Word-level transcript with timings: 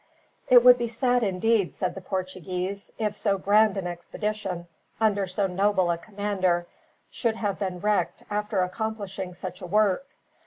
"It 0.47 0.63
would 0.63 0.79
be 0.79 0.87
sad, 0.87 1.21
indeed," 1.21 1.75
said 1.75 1.93
the 1.93 2.01
Portuguese, 2.01 2.91
"if 2.97 3.15
so 3.15 3.37
grand 3.37 3.77
an 3.77 3.85
expedition, 3.85 4.65
under 4.99 5.27
so 5.27 5.45
noble 5.45 5.91
a 5.91 5.97
commander, 5.99 6.65
should 7.11 7.35
have 7.35 7.59
been 7.59 7.79
wrecked 7.79 8.23
after 8.31 8.61
accomplishing 8.63 9.35
such 9.35 9.61
a 9.61 9.67
work. 9.67 10.07